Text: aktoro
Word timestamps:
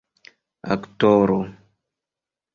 aktoro 0.73 1.39